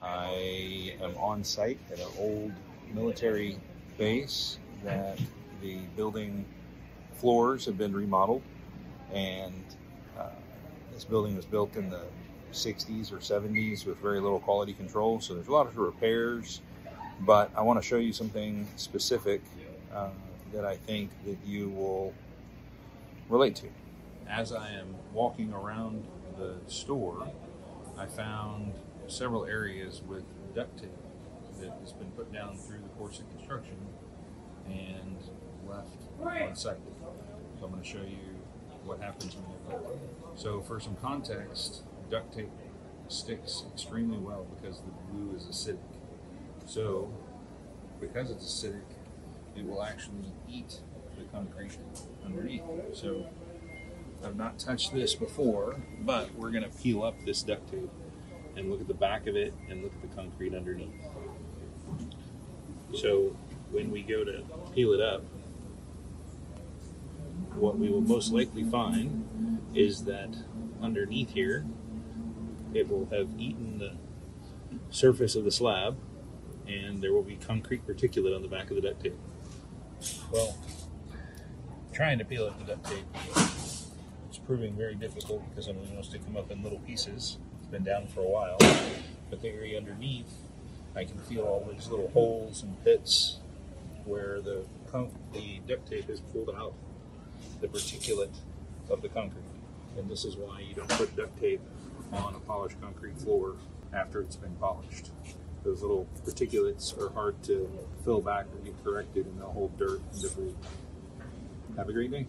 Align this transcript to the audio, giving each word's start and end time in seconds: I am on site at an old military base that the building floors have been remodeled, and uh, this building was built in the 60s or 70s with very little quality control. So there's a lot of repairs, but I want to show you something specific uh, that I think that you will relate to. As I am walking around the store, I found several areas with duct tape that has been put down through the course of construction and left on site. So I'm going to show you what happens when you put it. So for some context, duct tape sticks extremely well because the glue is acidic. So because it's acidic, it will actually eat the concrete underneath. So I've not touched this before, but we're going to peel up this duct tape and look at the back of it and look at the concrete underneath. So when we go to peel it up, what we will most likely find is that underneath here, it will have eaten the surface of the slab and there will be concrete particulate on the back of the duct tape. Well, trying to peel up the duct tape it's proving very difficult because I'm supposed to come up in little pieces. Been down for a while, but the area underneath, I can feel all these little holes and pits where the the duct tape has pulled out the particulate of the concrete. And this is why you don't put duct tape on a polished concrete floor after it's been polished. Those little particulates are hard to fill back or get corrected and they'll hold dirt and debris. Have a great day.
I 0.00 0.94
am 1.02 1.16
on 1.16 1.42
site 1.42 1.78
at 1.92 1.98
an 1.98 2.08
old 2.18 2.52
military 2.94 3.58
base 3.96 4.58
that 4.84 5.18
the 5.60 5.78
building 5.96 6.44
floors 7.14 7.64
have 7.66 7.76
been 7.76 7.92
remodeled, 7.92 8.42
and 9.12 9.64
uh, 10.18 10.28
this 10.92 11.04
building 11.04 11.36
was 11.36 11.44
built 11.44 11.74
in 11.76 11.90
the 11.90 12.04
60s 12.52 13.12
or 13.12 13.16
70s 13.16 13.84
with 13.84 13.98
very 13.98 14.20
little 14.20 14.40
quality 14.40 14.72
control. 14.72 15.20
So 15.20 15.34
there's 15.34 15.48
a 15.48 15.52
lot 15.52 15.66
of 15.66 15.76
repairs, 15.76 16.60
but 17.20 17.50
I 17.56 17.62
want 17.62 17.80
to 17.82 17.86
show 17.86 17.96
you 17.96 18.12
something 18.12 18.66
specific 18.76 19.42
uh, 19.92 20.10
that 20.52 20.64
I 20.64 20.76
think 20.76 21.10
that 21.24 21.38
you 21.44 21.70
will 21.70 22.14
relate 23.28 23.56
to. 23.56 23.66
As 24.28 24.52
I 24.52 24.70
am 24.70 24.94
walking 25.12 25.52
around 25.52 26.06
the 26.38 26.54
store, 26.66 27.26
I 27.98 28.06
found 28.06 28.74
several 29.08 29.46
areas 29.46 30.02
with 30.06 30.24
duct 30.54 30.78
tape 30.78 30.90
that 31.60 31.72
has 31.80 31.92
been 31.92 32.10
put 32.12 32.32
down 32.32 32.56
through 32.56 32.78
the 32.78 32.88
course 32.90 33.18
of 33.18 33.28
construction 33.30 33.76
and 34.66 35.16
left 35.68 35.96
on 36.20 36.54
site. 36.54 36.76
So 37.58 37.64
I'm 37.64 37.70
going 37.72 37.82
to 37.82 37.88
show 37.88 37.98
you 37.98 38.36
what 38.84 39.00
happens 39.00 39.34
when 39.34 39.50
you 39.50 39.56
put 39.68 39.92
it. 39.92 39.98
So 40.36 40.60
for 40.60 40.78
some 40.78 40.96
context, 40.96 41.82
duct 42.10 42.34
tape 42.34 42.50
sticks 43.08 43.64
extremely 43.72 44.18
well 44.18 44.46
because 44.56 44.80
the 44.80 44.92
glue 45.10 45.36
is 45.36 45.44
acidic. 45.44 45.78
So 46.66 47.10
because 48.00 48.30
it's 48.30 48.44
acidic, 48.44 48.82
it 49.56 49.66
will 49.66 49.82
actually 49.82 50.32
eat 50.48 50.80
the 51.16 51.24
concrete 51.32 51.76
underneath. 52.24 52.62
So 52.92 53.26
I've 54.24 54.36
not 54.36 54.58
touched 54.58 54.94
this 54.94 55.14
before, 55.14 55.76
but 56.00 56.32
we're 56.34 56.50
going 56.50 56.64
to 56.64 56.70
peel 56.70 57.02
up 57.02 57.14
this 57.24 57.42
duct 57.42 57.70
tape 57.70 57.90
and 58.58 58.70
look 58.70 58.80
at 58.80 58.88
the 58.88 58.94
back 58.94 59.26
of 59.26 59.36
it 59.36 59.54
and 59.68 59.82
look 59.82 59.92
at 59.92 60.02
the 60.02 60.14
concrete 60.16 60.54
underneath. 60.54 60.92
So 62.94 63.36
when 63.70 63.90
we 63.90 64.02
go 64.02 64.24
to 64.24 64.42
peel 64.74 64.92
it 64.92 65.00
up, 65.00 65.22
what 67.54 67.78
we 67.78 67.88
will 67.88 68.00
most 68.00 68.32
likely 68.32 68.64
find 68.64 69.60
is 69.74 70.04
that 70.04 70.36
underneath 70.82 71.30
here, 71.30 71.64
it 72.74 72.88
will 72.88 73.06
have 73.06 73.28
eaten 73.38 73.78
the 73.78 73.92
surface 74.90 75.34
of 75.34 75.44
the 75.44 75.50
slab 75.50 75.96
and 76.66 77.02
there 77.02 77.12
will 77.12 77.22
be 77.22 77.36
concrete 77.36 77.86
particulate 77.86 78.34
on 78.34 78.42
the 78.42 78.48
back 78.48 78.70
of 78.70 78.76
the 78.76 78.82
duct 78.82 79.02
tape. 79.02 79.18
Well, 80.30 80.56
trying 81.92 82.18
to 82.18 82.24
peel 82.24 82.46
up 82.46 82.58
the 82.58 82.74
duct 82.74 82.84
tape 82.84 83.58
it's 84.38 84.46
proving 84.46 84.74
very 84.74 84.94
difficult 84.94 85.48
because 85.50 85.66
I'm 85.66 85.84
supposed 85.86 86.12
to 86.12 86.18
come 86.18 86.36
up 86.36 86.50
in 86.50 86.62
little 86.62 86.78
pieces. 86.80 87.38
Been 87.70 87.84
down 87.84 88.06
for 88.06 88.20
a 88.20 88.28
while, 88.28 88.56
but 89.28 89.42
the 89.42 89.48
area 89.48 89.76
underneath, 89.76 90.32
I 90.96 91.04
can 91.04 91.18
feel 91.18 91.42
all 91.42 91.68
these 91.70 91.88
little 91.88 92.08
holes 92.08 92.62
and 92.62 92.82
pits 92.82 93.38
where 94.04 94.40
the 94.40 94.64
the 95.34 95.60
duct 95.66 95.86
tape 95.86 96.08
has 96.08 96.20
pulled 96.20 96.48
out 96.48 96.72
the 97.60 97.68
particulate 97.68 98.34
of 98.88 99.02
the 99.02 99.08
concrete. 99.10 99.42
And 99.98 100.10
this 100.10 100.24
is 100.24 100.34
why 100.34 100.60
you 100.60 100.74
don't 100.74 100.88
put 100.88 101.14
duct 101.14 101.38
tape 101.38 101.60
on 102.12 102.34
a 102.34 102.38
polished 102.40 102.80
concrete 102.80 103.18
floor 103.18 103.56
after 103.92 104.20
it's 104.22 104.36
been 104.36 104.54
polished. 104.54 105.10
Those 105.62 105.82
little 105.82 106.06
particulates 106.24 106.98
are 106.98 107.12
hard 107.12 107.42
to 107.44 107.68
fill 108.02 108.22
back 108.22 108.46
or 108.46 108.64
get 108.64 108.82
corrected 108.82 109.26
and 109.26 109.38
they'll 109.38 109.50
hold 109.50 109.76
dirt 109.78 110.00
and 110.12 110.22
debris. 110.22 110.54
Have 111.76 111.88
a 111.88 111.92
great 111.92 112.10
day. 112.10 112.26